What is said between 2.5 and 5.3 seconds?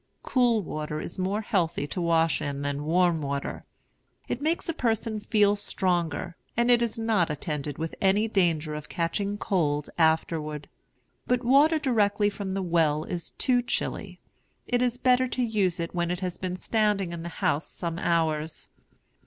than warm water. It makes a person